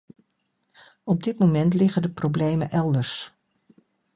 [1.03, 3.33] Op dit moment liggen de problemen elders.